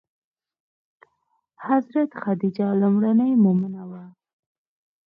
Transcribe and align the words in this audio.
حضرت 1.67 2.11
خدیجه 2.23 2.67
لومړنۍ 2.81 3.31
مومنه 3.43 3.83
وه. 3.89 4.03